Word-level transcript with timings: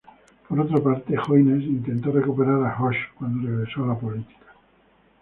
Por 0.47 0.59
otra 0.59 0.79
parte, 0.81 1.13
Hoynes 1.29 1.61
intentó 1.63 2.11
recuperar 2.11 2.65
a 2.65 2.73
Josh 2.75 2.97
cuando 3.19 3.47
regresó 3.47 3.83
a 3.83 3.87
la 3.89 3.99
política. 3.99 4.47